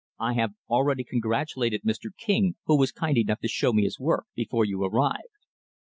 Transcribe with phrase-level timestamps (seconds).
[0.17, 2.05] I have already congratulated Mr.
[2.17, 5.29] King who was kind enough to show me his work before you arrived."